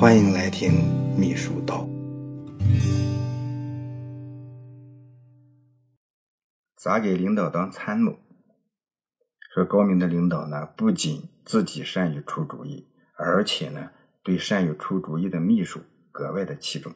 [0.00, 0.74] 欢迎来听
[1.18, 1.84] 秘书道。
[6.76, 8.16] 咋给领导当参谋？
[9.52, 13.90] 说高明的领导呢，不仅自己善于出主意，而且呢，
[14.22, 15.80] 对善于出主意的秘书
[16.12, 16.94] 格外的器重。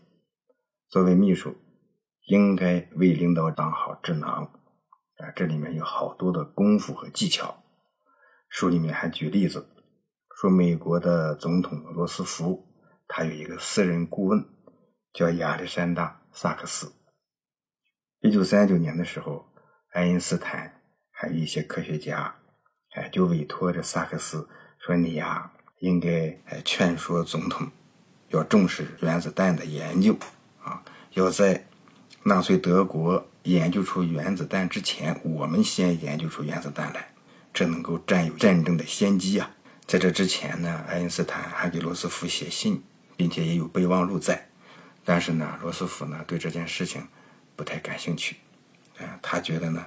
[0.89, 1.57] 作为秘书，
[2.29, 4.31] 应该为领导当好智囊
[5.17, 5.33] 啊！
[5.35, 7.65] 这里面有好多的功夫和技巧。
[8.49, 9.67] 书里面还举例子，
[10.41, 12.69] 说美国的总统罗斯福。
[13.15, 14.43] 他有一个私人顾问，
[15.13, 16.95] 叫亚历山大·萨克斯。
[18.23, 19.45] 一九三九年的时候，
[19.93, 22.35] 爱因斯坦还有一些科学家，
[22.95, 27.71] 哎，就委托着萨克斯说：“你呀，应该哎劝说总统，
[28.31, 30.17] 要重视原子弹的研究
[30.63, 31.67] 啊，要在
[32.23, 37.13] 纳粹德国研究出原子弹之前，我们先研究出原子弹来，
[37.53, 39.55] 这能够占有战争的先机啊。”
[39.87, 42.83] 在这之前呢，爱因斯坦还给罗斯福写信。
[43.17, 44.49] 并且也有备忘录在，
[45.05, 47.07] 但是呢，罗斯福呢对这件事情
[47.55, 48.37] 不太感兴趣，
[48.99, 49.87] 啊，他觉得呢，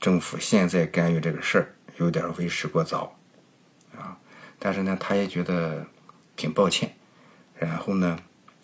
[0.00, 3.16] 政府现在干预这个事儿有点为时过早，
[3.96, 4.16] 啊，
[4.58, 5.86] 但是呢，他也觉得
[6.36, 6.94] 挺抱歉，
[7.54, 8.18] 然后呢，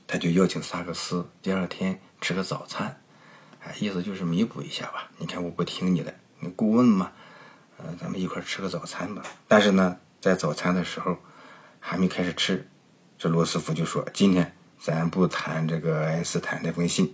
[0.07, 3.01] 他就邀请萨克斯第二天吃个早餐，
[3.61, 5.11] 哎，意思就是弥补一下吧。
[5.19, 7.13] 你看我不听你的，你顾问嘛，
[7.77, 9.23] 呃，咱们一块儿吃个早餐吧。
[9.47, 11.19] 但是呢，在早餐的时候
[11.79, 12.67] 还没开始吃。
[13.19, 17.13] 这罗斯福就说：“今天咱不谈这个爱因斯坦那封信，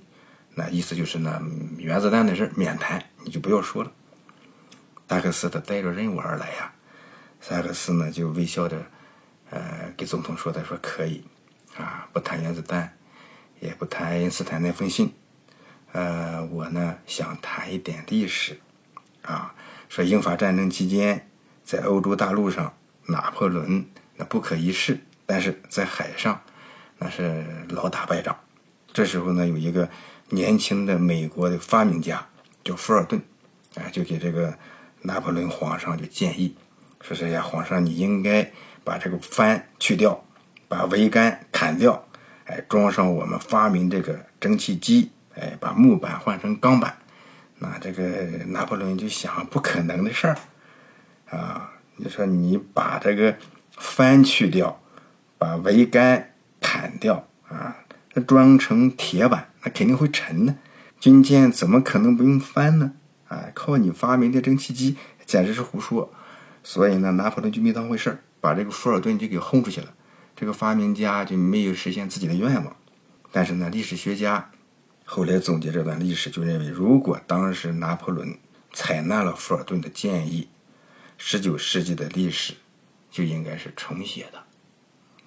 [0.55, 1.41] 那意思就是呢，
[1.79, 3.91] 原子弹的事免谈，你就不要说了。”
[5.09, 6.73] 萨克斯他带着任务而来呀，
[7.41, 8.85] 萨克斯呢就微笑着，
[9.49, 11.25] 呃，给总统说：“他说可以，
[11.79, 12.99] 啊，不谈原子弹，
[13.61, 15.15] 也不谈爱因斯坦那封信，
[15.93, 18.61] 呃，我呢想谈一点历史，
[19.23, 19.55] 啊，
[19.89, 21.31] 说英法战争期间，
[21.65, 22.75] 在欧洲大陆上，
[23.07, 26.41] 拿破仑那不可一世。”但是在海上，
[26.99, 28.37] 那是老打败仗。
[28.93, 29.89] 这时候呢，有一个
[30.29, 32.25] 年轻的美国的发明家
[32.63, 33.21] 叫富尔顿，
[33.75, 34.57] 啊，就给这个
[35.03, 36.57] 拿破仑皇上就建议，
[37.01, 38.49] 说是呀，皇上你应该
[38.85, 40.25] 把这个帆去掉，
[40.69, 42.07] 把桅杆砍掉，
[42.45, 46.97] 哎，装上我们发明这个蒸汽机，哎，把木板换成钢板。
[47.59, 48.05] 那这个
[48.47, 50.39] 拿破仑就想，不可能的事儿，
[51.31, 53.35] 啊，你说你把这个
[53.73, 54.81] 帆去掉。
[55.45, 57.77] 把桅杆砍掉啊！
[58.15, 60.57] 那装成铁板，那肯定会沉呢。
[60.99, 62.93] 军舰怎么可能不用帆呢？
[63.29, 64.97] 啊，靠你发明的蒸汽机，
[65.27, 66.11] 简直是胡说。
[66.63, 69.93] 所以呢，拿破仑就没当回事儿，把这个富尔顿就给轰出去了。
[70.35, 72.75] 这个发明家就没有实现自己的愿望。
[73.31, 74.51] 但是呢，历史学家
[75.05, 78.39] 后来总结这段历史，就认为，如果当时拿破仑
[78.73, 80.49] 采纳了富尔顿的建议，
[81.19, 82.55] 十九世纪的历史
[83.11, 84.44] 就应该是重写的。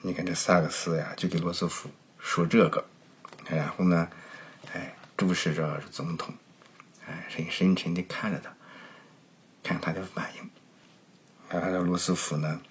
[0.08, 2.86] 你看这萨克斯呀，就给罗斯福说这个，
[3.50, 4.10] 然后呢，
[4.72, 6.34] 哎，注视着总统，
[7.06, 8.56] 哎，很深沉的看着他，
[9.62, 10.44] 看他的反应。
[11.50, 12.62] 啊，这罗斯福呢，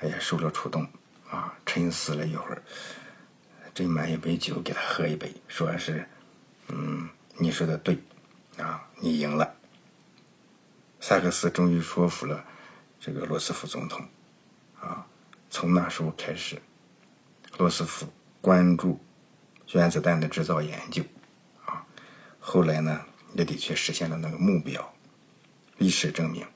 [0.00, 0.86] 哎呀，受了触动，
[1.30, 2.62] 啊，沉思了一会儿，
[3.74, 6.06] 斟满一杯酒给他喝一杯，说是，
[6.68, 7.08] 嗯，
[7.38, 7.98] 你说的对，
[8.58, 9.54] 啊，你赢了。
[11.00, 12.44] 萨克斯终于说服了
[13.00, 14.06] 这个罗斯福总统，
[14.78, 15.06] 啊。
[15.52, 16.62] 从那时候开始，
[17.58, 18.06] 罗斯福
[18.40, 18.98] 关注
[19.72, 21.02] 原子弹的制造研究，
[21.66, 21.84] 啊，
[22.40, 23.02] 后来呢
[23.34, 24.94] 也的确实现了那个目标。
[25.76, 26.46] 历史证明，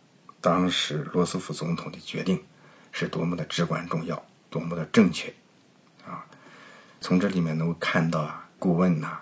[0.41, 2.43] 当时罗斯福总统的决定
[2.91, 5.31] 是多么的至关重要，多么的正确，
[6.07, 6.25] 啊，
[6.99, 9.21] 从这里面能够看到啊，顾问呐、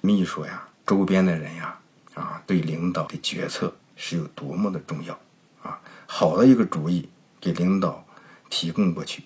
[0.00, 1.76] 秘书呀、周边的人呀，
[2.14, 5.18] 啊，对领导的决策是有多么的重要，
[5.64, 7.08] 啊，好的一个主意
[7.40, 8.06] 给领导。
[8.50, 9.22] 提供过去，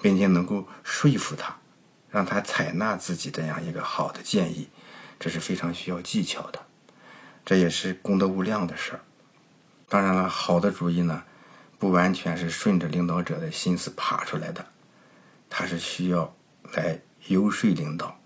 [0.00, 1.58] 并且能够说服他，
[2.08, 4.68] 让他采纳自己这样一个好的建议，
[5.18, 6.64] 这是非常需要技巧的，
[7.44, 9.00] 这也是功德无量的事儿。
[9.88, 11.24] 当然了，好的主意呢，
[11.78, 14.64] 不完全是顺着领导者的心思爬出来的，
[15.50, 16.34] 他是需要
[16.72, 18.20] 来游说领导，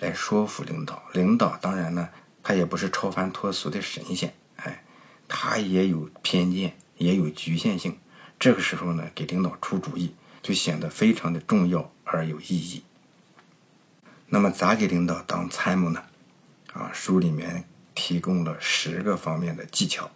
[0.00, 1.02] 来说服领导。
[1.14, 2.10] 领导当然呢，
[2.42, 4.84] 他也不是超凡脱俗的神仙，哎，
[5.26, 7.98] 他也有偏见，也有局限性。
[8.38, 12.82] 这个时候呢，给领导出主意就显得非常的重要而有意义。
[14.28, 16.02] 那么咋给领导当参谋呢？
[16.72, 20.10] 啊，书里面提供了十个方面的技巧。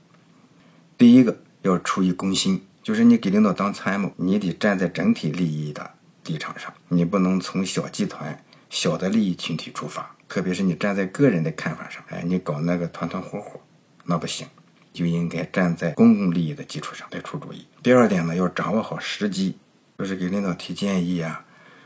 [0.98, 5.94] 第一个要出于公心，就是你给领导当参谋，你得站在整体利益的
[6.26, 13.60] 立场上，你不能从小集团、小的利益群体出发，特别是你站在个人的看法上，哎，你搞那个团团伙伙，
[14.04, 14.46] 那不行。
[14.92, 17.66] 就应该站在公共利益的基础上来出主意。
[17.82, 19.58] 第二点呢，要掌握好时机，
[19.98, 21.44] 就是给领导提建议啊，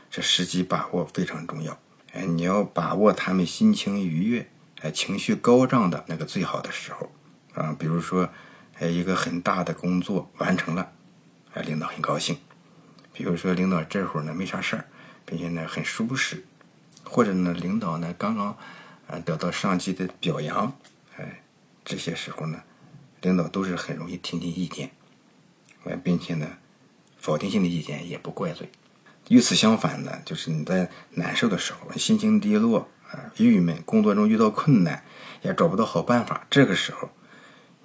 [0.09, 1.77] 这时机把握非常重要。
[2.13, 4.47] 哎，你要把握他们心情愉悦、
[4.81, 7.11] 哎情绪高涨的那个最好的时候
[7.53, 7.75] 啊。
[7.77, 8.29] 比如说，
[8.79, 10.91] 哎一个很大的工作完成了，
[11.53, 12.37] 哎领导很高兴；
[13.13, 14.85] 比如说领导这会儿呢没啥事儿，
[15.25, 16.37] 并且呢很舒适；
[17.03, 18.47] 或者呢领导呢刚刚
[19.07, 20.73] 啊得到上级的表扬，
[21.17, 21.41] 哎
[21.83, 22.63] 这些时候呢，
[23.25, 24.91] 领导都是很容易听进意见，
[25.83, 26.47] 呃并且呢
[27.17, 28.69] 否定性的意见也不怪罪。
[29.29, 35.03] 与此相反呢，就是你在难受的时候，心情低落啊、郁闷，工作中遇到困难，
[35.41, 37.09] 也找不到好办法，这个时候，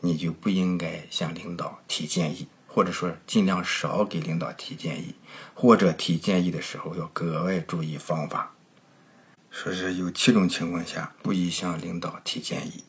[0.01, 5.15] 你就不应该向领导提建议，或者说尽量少给领导提建议，
[5.55, 8.55] 或者提建议的时候要格外注意方法。
[9.51, 12.85] 说是有七种情况下不宜向领导提建议，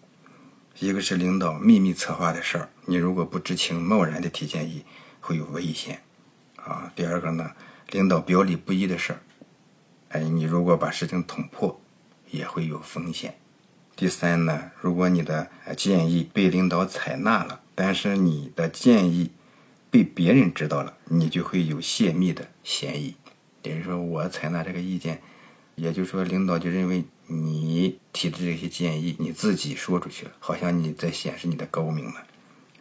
[0.79, 4.83] 一个是领导秘密策划的事儿，你如果不知情，贸然的提建议
[5.19, 6.01] 会有危险
[6.55, 6.91] 啊。
[6.95, 7.51] 第二个呢？
[7.89, 9.19] 领导表里不一的事儿，
[10.09, 11.81] 哎，你如果把事情捅破，
[12.29, 13.35] 也会有风险。
[13.97, 19.31] 第三呢，如果你的建议被领导采纳了，但是你的建议
[19.89, 23.15] 被别人知道了，你就会有泄密的嫌疑。
[23.61, 25.21] 等于说我采纳这个意见，
[25.75, 32.15] 也就是说领导就认为你提的这些建议你自己说出去了，好像你在显示你的高明呢。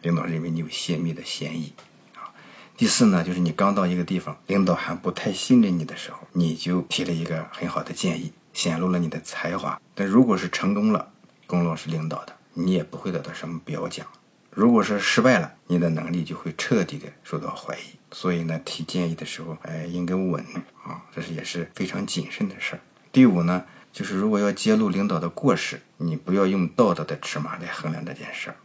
[0.01, 1.73] 领导认为你有泄密的嫌疑。
[2.15, 2.33] 啊
[2.75, 9.79] 第四呢，就是你刚到一个地方，领导还不太信任你的时候，你就提了一个很好的建议，显露了你的才华。
[9.93, 11.11] 但如果是成功了，
[11.45, 14.07] 功劳是领导的，你也不会得到什么表奖；
[14.49, 18.00] 如果是失败了，你的能力就会彻底的受到怀疑。
[18.11, 20.43] 所以呢，提建议的时候，哎，应该稳
[20.83, 22.81] 啊，这是也是非常谨慎的事儿。
[23.11, 28.55] 第五呢，就是如果要揭露领导的过失，你不要用道德的尺码来衡量这件事儿。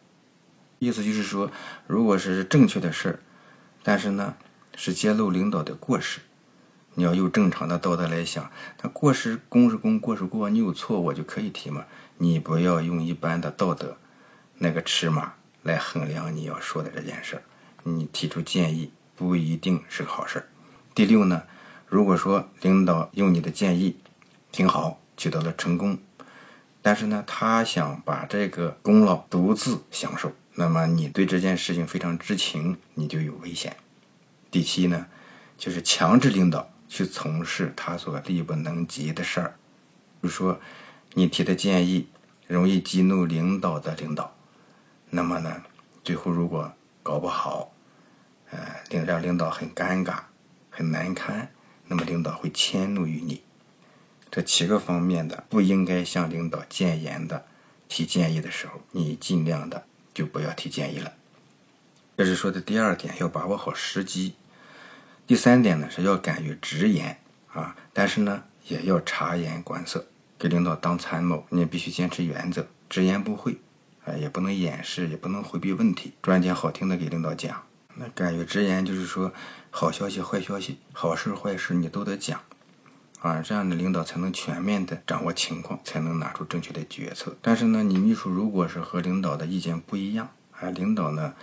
[0.78, 1.50] 意思就是说，
[1.86, 3.20] 如果是正确的事儿。
[3.82, 4.34] 但是呢，
[4.74, 6.18] 是揭露领导的过失，
[6.94, 11.84] 你要用正常的道德来想，他过失公是公，过是过，你有错我就可以提嘛。
[12.18, 13.96] 你不要用一般的道德
[14.58, 17.42] 那个尺码来衡量你要说的这件事儿。
[17.84, 20.46] 你提出建议不一定是个好事儿。
[20.94, 21.42] 第六呢，
[21.88, 23.96] 如果说领导用你的建议
[24.52, 25.98] 挺好，取得了成功，
[26.82, 30.32] 但是呢，他想把这个功劳独自享受。
[30.54, 33.76] 那么你对这件事情非常知情，你就有危险。
[34.50, 35.06] 第七呢，
[35.58, 39.56] 就是强制领导去从事他所力不能及的事儿，
[40.20, 40.58] 比如说
[41.12, 42.08] 你提的建议
[42.46, 44.34] 容易激怒领导的领导，
[45.10, 45.62] 那么呢，
[46.02, 46.72] 最后如果
[47.02, 47.70] 搞不好，
[48.50, 48.58] 呃，
[48.90, 50.20] 令让领导很尴尬、
[50.70, 51.50] 很难堪，
[51.88, 53.42] 那么领导会迁怒于你。
[54.30, 57.46] 这七个方面的不应该向领导谏言的
[57.88, 59.84] 提建议的时候，你尽量的。
[60.16, 61.12] 就不要提建议了，
[62.16, 64.34] 这是说的第二点，要把握好时机。
[65.26, 67.18] 第三点呢，是要敢于直言
[67.52, 70.06] 啊，但是呢，也要察言观色。
[70.38, 73.58] 给领导当参谋，你也必须坚持原则，直言不讳，
[74.06, 77.65] 啊，也不能掩饰，也不能回避问题，专讲好听的给领导讲。
[77.98, 79.32] 那敢于直言，就是说，
[79.70, 82.40] 好消息、坏消息、好事、坏事，你都得讲。
[83.20, 87.34] 啊，这样的领导才能全面的掌握情况，才能拿出正确的决策。
[87.40, 91.34] 但是呢，你秘书如果是和领导的意见不一样，啊，领导呢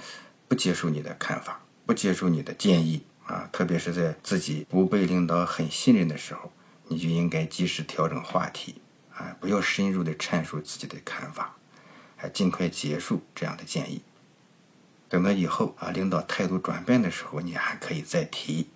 [0.48, 6.52] 不接受你的看法，不接受你的建议，啊，特别是在自己不被领导很信任的时候，
[6.88, 8.76] 你就应该及时调整话题，
[9.16, 11.56] 啊，不要深入的阐述自己的看法，
[12.16, 14.04] 还尽快结束这样的建议。
[15.14, 18.70] 等到以后啊，领导态度转变的时候，你还可以再提。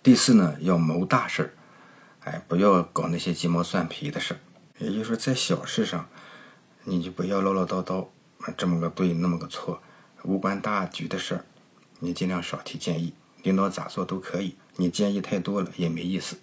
[0.00, 1.50] 第四呢，要谋大事儿，
[2.20, 4.38] 哎，不要搞那些鸡毛蒜皮的事儿。
[4.78, 6.08] 也就是说，在小事上，
[6.84, 8.06] 你就不要唠唠叨叨，
[8.56, 9.82] 这么个对，那么个错，
[10.22, 11.44] 无关大局的事儿，
[11.98, 13.12] 你尽量少提建议。
[13.42, 16.38] 领导咋做都可以，你建议太多了也没意思。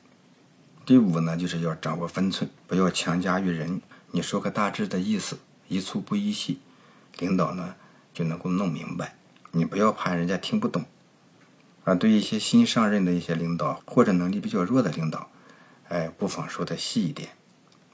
[0.86, 3.82] 第五呢，就是要掌握分寸，不要强加于人。
[4.12, 5.40] 你说个大致的意思，
[5.70, 6.60] 一粗不一细，
[7.20, 7.76] 领导呢
[8.20, 9.16] 就能够弄明白。
[9.52, 10.84] 你不要怕人家听不懂。
[11.86, 15.30] 啊，对一些新上任的一些领导或者能力比较弱的领导，
[15.88, 17.30] 哎，不妨说的细一点，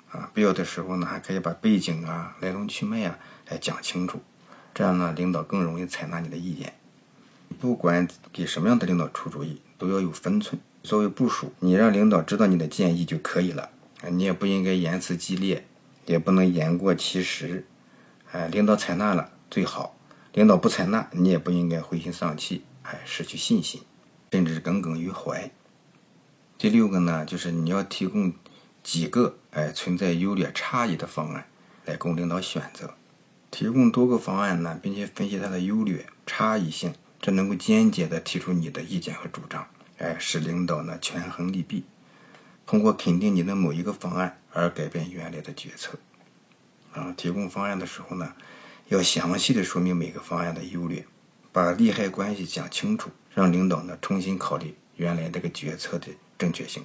[0.10, 4.20] 啊，必要的时候呢，还可以把背景啊、来龙去脉啊，哎，讲清楚，
[4.74, 6.74] 这样呢，领导更容易采纳你的意见。
[7.60, 10.60] 不管给什么样的领导出主意，都要有分寸。
[10.82, 13.70] 作为部署，你让领导知道你的建议就可以了，
[14.10, 15.65] 你也不应该言辞激烈，
[16.08, 17.65] 也不能言过其实。
[18.32, 19.95] 哎，领导采纳了最好，
[20.36, 22.65] 领导不采纳，你也不应该灰心丧气。
[22.84, 23.82] 哎，失去信心，
[24.34, 25.50] 甚至耿耿于怀。
[26.58, 28.34] 第六个呢，就是你要提供
[28.84, 31.48] 几个哎存在优劣差异的方案，
[31.86, 32.96] 来供领导选择。
[33.50, 39.65] 提供多个方案呢，并且分析它的优劣差异性，这能够间接的提出你的意见和主张，
[40.00, 41.86] 哎，使领导呢权衡利弊，
[42.65, 45.98] 通过肯定你的某一个方案而改变原来的决策。
[46.92, 48.34] 啊，提供方案的时候呢，
[48.88, 51.06] 要详细的说明每个方案的优劣，
[51.51, 56.84] 把利害关系讲清楚，让领导呢重新考虑原来这个决策的正确性。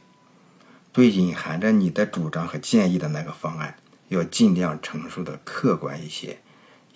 [0.92, 3.76] 对隐含着你的主张和建议的那个方案，
[4.09, 6.40] 要尽量陈述的客观一些、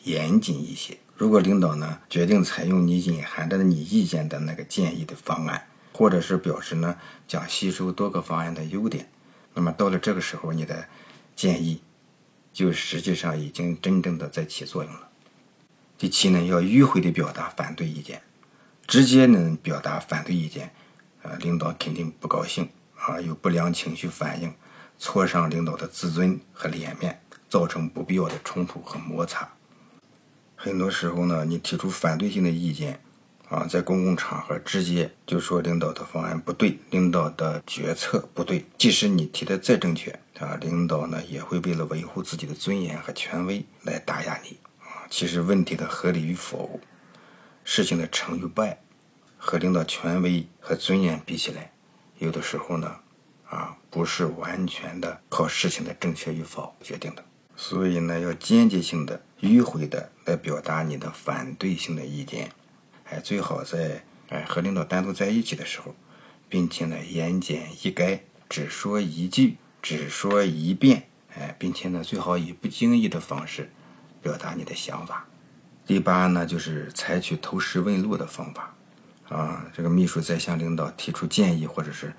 [0.05, 0.97] 严谨一些。
[1.17, 6.97] 如果领导呢决定采用你隐含着你意见的那个建议的方案，或者是表示呢
[7.29, 9.09] 将吸收多个方案的优点，
[9.55, 10.89] 那么到了这个时候，你的
[11.37, 11.81] 建议
[12.55, 15.09] 就实际上已经真正的在起作用了。
[15.99, 18.23] 第七呢，要迂回的表达反对意见，
[18.87, 20.73] 直接呢表达反对意见，
[21.23, 22.71] 呃，领导肯定不高兴。
[22.97, 24.55] 啊，有不良情绪反应，
[24.99, 27.21] 挫伤领导的自尊和脸面，
[27.51, 29.53] 造成不必要的冲突和摩擦。
[30.55, 33.01] 很多时候呢，你提出反对性的意见，
[33.55, 38.65] 啊，在公共场合直接就说领导的方案不对，领导的决策不对。
[38.77, 44.59] 即使你提的再正确，啊，领导呢也会为了维护自己的尊严和权威来打压你。
[44.81, 46.81] 啊，其实问题的合理与否，
[47.63, 48.81] 事情的成与败，
[49.39, 51.71] 和领导权威和尊严比起来。
[52.19, 52.97] 有的时候呢，
[53.49, 62.51] 啊，不是完全的靠事情的正确与否决定的，所以呢，要间接性的、迂回的来表达你的反对性的意见，
[63.15, 65.95] 哎，最好在哎和领导单独在一起的时候，
[66.49, 71.05] 并且呢言简意赅，只说一句，只说一遍，
[71.37, 73.71] 哎，并且呢最好以不经意的方式
[74.21, 75.27] 表达你的想法。
[75.87, 78.75] 第八呢，就是采取投石问路的方法。
[79.29, 82.13] 啊，这个秘书在向领导提出建议或者是，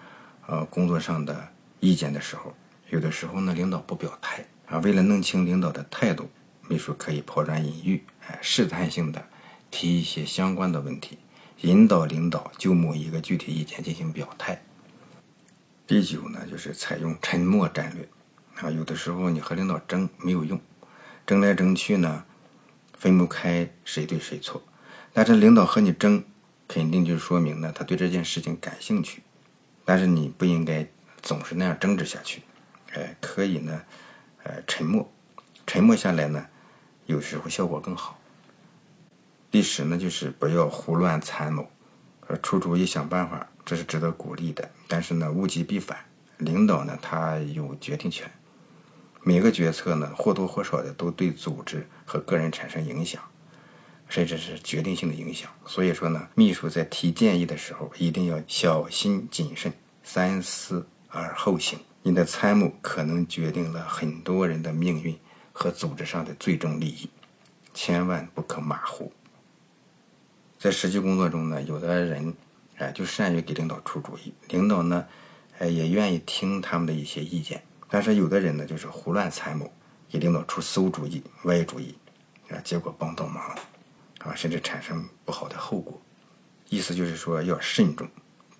[0.47, 1.49] 呃，工作上的
[1.79, 2.55] 意见的时候，
[2.89, 4.79] 有的时候呢，领导不表态啊。
[4.79, 6.29] 为了弄清领导的态度，
[6.67, 9.27] 秘书可以抛砖引玉，哎，试探性的
[9.75, 11.17] 提一些相关的问题，
[11.59, 14.63] 引导领导就某一个具体意见进行表态。
[15.85, 18.07] 第九呢，就是采用沉默战略
[18.55, 18.71] 啊。
[18.71, 20.57] 有的时候你和领导争没有用，
[21.27, 22.23] 争来争去呢，
[22.97, 24.63] 分不开谁对谁错，
[25.11, 26.23] 但是领导和你争。
[26.69, 29.21] 肯定就说明呢，他对这件事情感兴趣，
[29.83, 30.87] 但是你不应该
[31.21, 32.41] 总是那样争执下去，
[32.93, 33.83] 哎，可以呢，
[34.43, 35.11] 呃，沉默，
[35.67, 36.47] 沉默下来呢，
[37.07, 38.17] 有时候效果更好。
[39.55, 41.65] 第十呢，就是不要胡乱参谋，
[42.27, 44.69] 呃，出主意想办法，这是值得鼓励的。
[44.85, 45.97] 但是呢，物极必反，
[46.39, 48.29] 领导呢，他有决定权，
[49.23, 53.21] 每个决策呢，或多或少的都对组织和个人产生影响。
[54.09, 55.49] 甚至是决定性的影响。
[55.65, 59.71] 所以说呢，秘书在提建议的时候，一定要小心谨慎，
[60.03, 61.79] 三思而后行。
[62.03, 65.17] 你的参谋可能决定了很多人的命运
[65.53, 67.09] 和组织上的最终利益，
[67.73, 69.13] 千万不可马虎。
[70.65, 72.33] 在实际工作中呢，有的人
[72.77, 75.05] 哎就善于给领导出主意，领导呢
[75.59, 77.63] 哎也愿意听他们的一些意见。
[77.87, 79.71] 但是有的人呢就是胡乱参谋，
[80.09, 81.93] 给领导出馊主意、歪主意，
[82.49, 83.55] 啊，结果帮倒忙。
[84.21, 86.01] 啊，甚至产生不好的后果。
[86.69, 88.09] 意思就是说要慎重，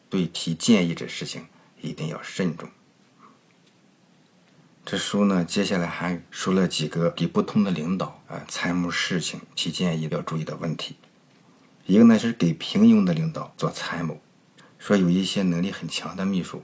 [0.08, 1.48] 对提建议这事情
[1.82, 2.70] 一定要慎重。
[4.86, 10.98] 这书呢，接下来还说了几个给不同的领导啊参谋事情、提建议要注意的问题。
[11.88, 14.20] 一个呢是给平庸的领导做参谋，
[14.80, 16.64] 说有一些能力很强的秘书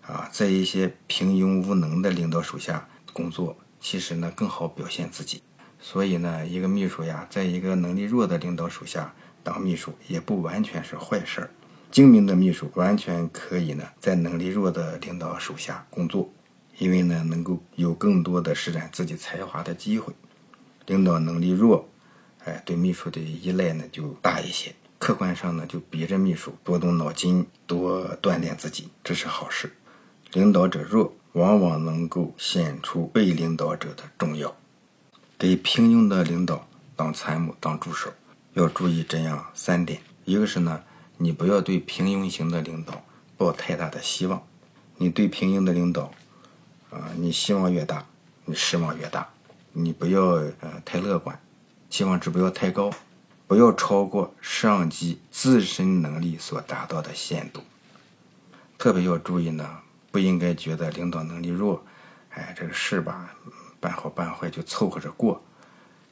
[0.00, 5.42] 啊，在一些平庸无能的领导手下工作，其实呢更好表现自己。
[5.78, 11.50] 所以呢，一个秘书呀，在一个能力弱的领导手下当秘书，也不完全是坏事儿。
[11.90, 16.32] 精明的秘书完全可以呢，在能力弱的领导手下工作，
[16.78, 20.14] 因为呢，能够有更多的施展自己才华的机会。
[20.86, 21.86] 领导能力弱，
[22.44, 24.74] 哎，对秘书的依赖呢就大一些。
[24.98, 29.72] 客观上呢，就逼着秘书多动脑筋，多锻炼自己，这是好事。
[30.32, 34.54] 领导者弱，往往能够显出被领导者的重要。
[35.38, 38.12] 给平庸的领导当参谋、当助手，
[38.54, 40.82] 要注意这样三点：一个是呢，
[41.18, 43.04] 你不要对平庸型的领导
[43.36, 44.38] 抱太大的希望；
[44.96, 46.10] 你对平庸的领导，
[46.90, 48.06] 啊，你希望越大，
[48.44, 49.28] 你失望越大。
[49.76, 50.22] 你不要
[50.60, 51.38] 呃太乐观，
[51.94, 52.92] 期望值不要太高，
[53.46, 57.62] 不要超过上级自身能力所达到的限度。
[58.76, 59.78] 特别要注意呢，
[60.10, 61.80] 不应该觉得领导能力弱，
[62.30, 63.32] 哎，这个事吧。
[63.78, 65.40] 办好办坏就凑合着过，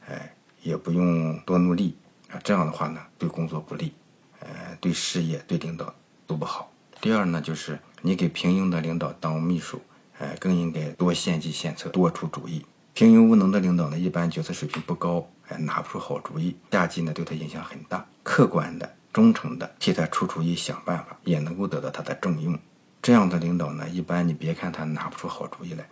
[0.07, 1.97] 哎，也不用多努力
[2.29, 2.39] 啊。
[2.45, 3.93] 这样的话呢，对工作不利，
[4.39, 4.47] 呃，
[4.79, 5.93] 对事业、对领导
[6.25, 6.71] 都不好。
[7.01, 9.81] 第二呢，就是你给平庸的领导当秘书，
[10.19, 12.65] 哎，更应该多献计献策，多出主意。
[12.93, 18.05] 平庸无能的领导呢，一般决策水平不高，哎，拿不出好主意，下级呢对他影响很大。
[18.21, 22.57] 客观的、忠诚的替他出主意、想办法，也能够得到他的重用。
[23.01, 25.89] 这样的领导呢，一般你别看他拿不出好主意来，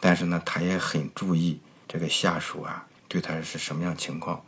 [0.00, 4.42] 但是呢，他也很注意这个下属啊对他是什么样情况。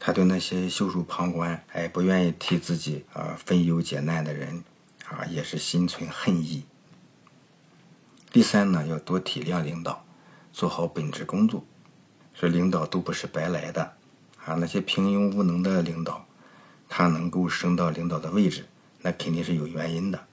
[0.00, 4.64] 他对那些袖手旁观、哎不愿意替自己啊分忧解难的人
[5.08, 6.64] 啊，也是心存恨意。
[8.32, 10.04] 第三呢，要多体谅领导，
[10.52, 11.64] 做好本职工作。
[12.34, 13.82] 说领导都不是白来的
[14.44, 16.26] 啊，那些平庸无能的领导，
[16.88, 18.66] 他能够升到领导的位置，
[19.00, 20.26] 那肯定是有原因的。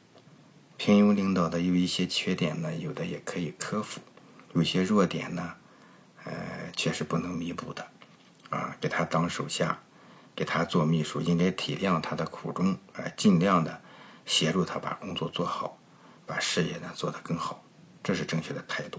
[0.77, 3.99] 平庸领导的有一些缺点呢，有的也可以克服；
[4.53, 5.53] 有些弱点呢，
[6.23, 7.85] 呃，却是不能弥补的。
[8.49, 9.77] 啊，给他当手下，
[10.33, 13.81] 给他做秘书，应该体谅他的苦衷，啊，尽量的
[14.25, 15.77] 协助他把工作做好，
[16.25, 17.63] 把事业呢做得更好，
[18.01, 18.97] 这是正确的态度。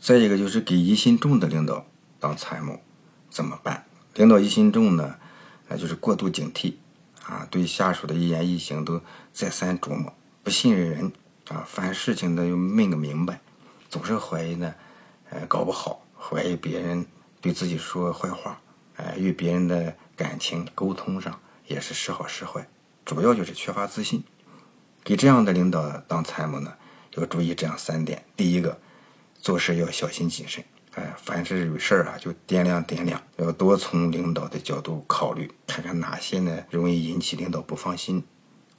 [0.00, 1.84] 再一个就是给疑心重的领导
[2.18, 2.80] 当参谋
[3.28, 3.84] 怎么办？
[4.14, 5.16] 领导疑心重呢，
[5.68, 6.74] 那就是过度警惕
[7.24, 9.00] 啊，对下属的一言一行都
[9.32, 11.12] 再三琢磨，不信任人
[11.48, 13.40] 啊，凡事情呢又问个明白，
[13.88, 14.74] 总是怀疑呢，
[15.28, 17.06] 呃，搞不好，怀疑别人。
[17.42, 18.60] 对自己说坏话，
[18.96, 22.68] 哎，与别人的感情沟通上也是时好时坏，
[23.02, 24.22] 主要就是缺乏自信。
[25.02, 26.74] 给这样的领导当参谋呢，
[27.14, 28.78] 要注意这样三点：第一个，
[29.40, 38.22] 做事要小心谨慎，哎，凡是有事儿啊，就掂量掂量，要多从领导的角度考虑，看看哪些呢容易引起领导不放心。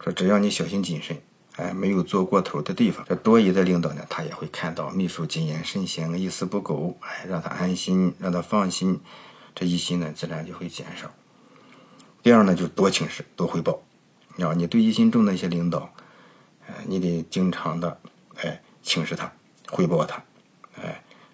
[0.04, 1.22] 说只要你小心谨慎。
[1.58, 9.02] 哎，没有做过头的地方，这多疑的领导呢，他也会看到秘书谨言慎行，一丝不苟，哎，让他安心，让他放心，
[9.54, 11.12] 这疑心呢，自然就会减少。
[12.24, 13.84] 第二呢，就多请示，多汇报。
[14.40, 15.94] 啊，你对疑心重的一些领导，
[16.66, 18.00] 哎，你得经常的，
[18.38, 19.32] 哎，请示他，
[19.68, 20.24] 汇报他，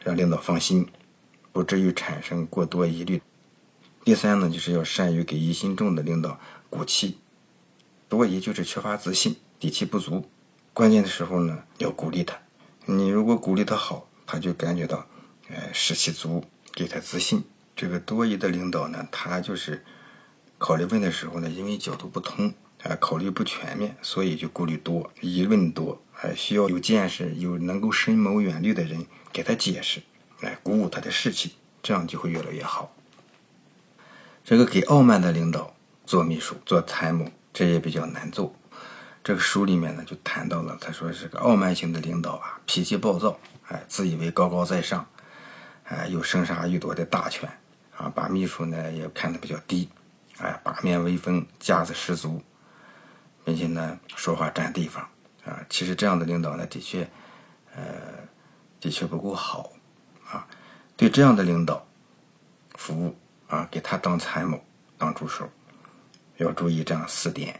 [0.08, 0.88] 让领导放心，
[1.52, 3.22] 不至于产生过多疑虑。
[4.06, 7.18] 第三呢，就是要善于给疑心重的领导鼓气，
[8.08, 9.36] 多疑就是缺乏自信。
[9.60, 10.30] 底气不足，
[10.74, 12.40] 关键的时候呢，要鼓励他。
[12.86, 15.06] 你如果鼓励他好，他就感觉到，
[15.50, 16.42] 哎，士气足，
[16.74, 17.44] 给他自信。
[17.76, 19.84] 这个多疑的领导呢，他就是
[20.58, 30.02] 考虑问的时候呢，因为角度不通，啊，考虑不全面，所以就顾虑多，疑问多，还需要有见识、有能够深谋远虑的人给他解释，
[30.42, 31.54] 来鼓舞他的士气，
[31.84, 32.92] 这样就会越来越好。
[34.44, 35.76] 这个给傲慢的领导
[36.08, 38.56] 做秘书、做参谋，这也比较难做。
[39.24, 45.08] 这个书里面呢，就谈到了，他说是个傲慢型的领导啊，脾气暴躁，哎，自以为高高在上，
[45.84, 47.48] 哎，有生杀予夺的大权
[47.96, 49.88] 啊，把秘书呢也看得比较低，
[50.40, 52.42] 哎，八面威风，架子十足，
[53.46, 55.08] 并且呢说话占地方
[55.48, 55.66] 啊。
[55.70, 57.10] 其实这样的领导呢，的确，
[57.76, 57.84] 呃，
[58.80, 59.72] 的确不够好
[60.30, 60.48] 啊。
[60.96, 61.88] 对这样的领导
[62.76, 63.16] 服务
[63.48, 64.64] 啊，给他当参谋、
[64.98, 65.50] 当助手，
[66.38, 67.60] 要注意这样四点。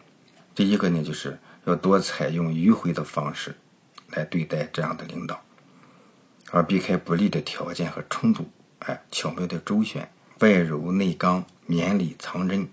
[0.54, 1.40] 第一个呢，就是。
[1.68, 3.54] 要多采用迂回的方式
[4.12, 5.44] 来对待这样的领导，
[6.50, 12.70] 而避开不利的条件和冲突，哎，巧妙的周旋，外柔内刚，绵里藏针。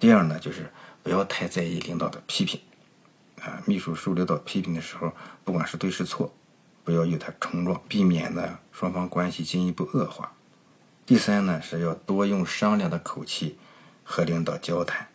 [0.00, 0.68] 第二呢，就是
[1.04, 2.60] 不要太在意领导的批评，
[3.44, 6.32] 啊，秘书受领导批评的时候，不管是对是错，
[6.84, 10.32] 不要与他冲撞，避免呢双方关系进一步恶化。
[11.04, 13.58] 第三呢，是要多用商量的口气
[14.04, 15.08] 和领导交谈。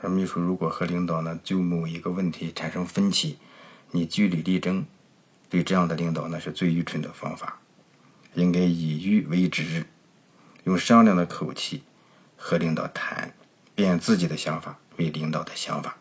[0.00, 3.38] 说秘书如果和领导呢就某一个问题产生分歧，
[3.90, 4.84] 你据理力争，
[5.48, 7.58] 对这样的领导呢是最愚蠢的方法。
[8.34, 9.86] 应该以迂为直，
[10.64, 11.82] 用商量的口气
[12.36, 13.34] 和领导谈，
[13.74, 15.96] 变自己的想法为领导的想法。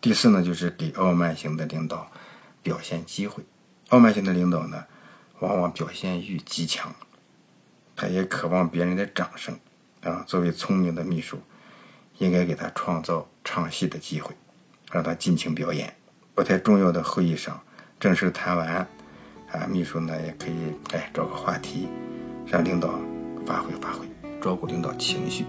[0.00, 2.10] 第四呢，就是给傲慢型的领导
[2.62, 3.44] 表现机会。
[3.88, 4.84] 傲慢型的领导呢，
[5.40, 6.94] 往往表现欲极强，
[7.96, 9.58] 他也渴望别人的掌声
[10.02, 10.24] 啊。
[10.26, 11.40] 作为聪明的秘书。
[12.18, 14.34] 应该给他创造唱戏的机会，
[14.90, 15.94] 让他尽情表演。
[16.34, 17.62] 不太重要的会议上，
[18.00, 18.84] 正式谈完，
[19.52, 21.86] 啊，秘书呢也可以哎找个话题，
[22.44, 22.98] 让领导
[23.46, 24.04] 发挥发挥，
[24.42, 25.44] 照顾领导情绪。